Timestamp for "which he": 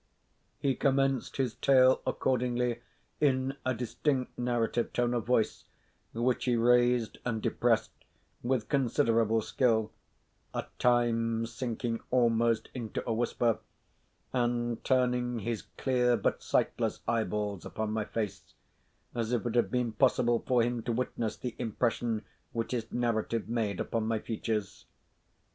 6.11-6.55